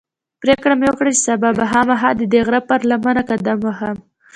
پرېکړه 0.41 0.73
مې 0.79 0.87
وکړه 0.89 1.09
چې 1.15 1.21
سبا 1.27 1.49
به 1.57 1.65
خامخا 1.71 2.09
ددې 2.19 2.39
غره 2.47 2.61
پر 2.69 2.81
لمنه 2.89 3.21
قدم 3.29 3.57
وهم. 3.63 3.97